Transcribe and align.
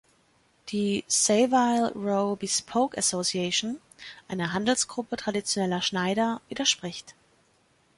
Die 0.69 1.03
Savile 1.07 1.93
Row 1.93 2.35
Bespoke 2.35 2.97
Association, 2.97 3.79
eine 4.27 4.51
Handelsgruppe 4.51 5.15
traditioneller 5.15 5.83
Schneider, 5.83 6.41
widerspricht. 6.49 7.13